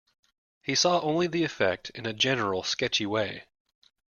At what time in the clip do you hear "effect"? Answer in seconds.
1.43-1.91